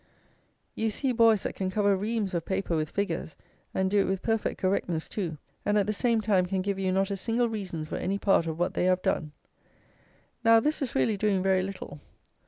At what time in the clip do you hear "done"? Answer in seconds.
9.03-9.31